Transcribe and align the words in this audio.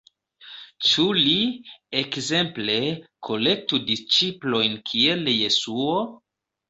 Ĉu 0.91 1.03
li, 1.17 1.33
ekzemple, 1.99 2.77
kolektu 3.29 3.81
disĉiplojn 3.91 4.79
kiel 4.93 5.33
Jesuo? 5.35 5.97